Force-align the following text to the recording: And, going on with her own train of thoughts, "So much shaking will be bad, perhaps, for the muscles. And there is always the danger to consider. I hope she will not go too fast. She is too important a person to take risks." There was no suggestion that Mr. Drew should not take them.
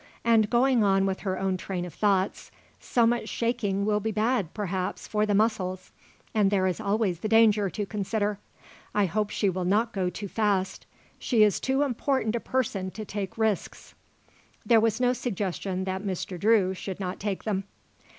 And, 0.25 0.49
going 0.49 0.83
on 0.83 1.05
with 1.05 1.19
her 1.19 1.37
own 1.37 1.57
train 1.57 1.85
of 1.85 1.93
thoughts, 1.93 2.49
"So 2.79 3.05
much 3.05 3.29
shaking 3.29 3.85
will 3.85 3.99
be 3.99 4.09
bad, 4.11 4.51
perhaps, 4.51 5.07
for 5.07 5.27
the 5.27 5.35
muscles. 5.35 5.91
And 6.33 6.49
there 6.49 6.65
is 6.65 6.79
always 6.79 7.19
the 7.19 7.27
danger 7.29 7.69
to 7.69 7.85
consider. 7.85 8.39
I 8.95 9.05
hope 9.05 9.29
she 9.29 9.47
will 9.47 9.63
not 9.63 9.93
go 9.93 10.09
too 10.09 10.27
fast. 10.27 10.87
She 11.19 11.43
is 11.43 11.59
too 11.59 11.83
important 11.83 12.35
a 12.35 12.39
person 12.39 12.89
to 12.89 13.05
take 13.05 13.37
risks." 13.37 13.93
There 14.65 14.81
was 14.81 14.99
no 14.99 15.13
suggestion 15.13 15.83
that 15.83 16.01
Mr. 16.01 16.39
Drew 16.39 16.73
should 16.73 16.99
not 16.99 17.19
take 17.19 17.43
them. 17.43 17.65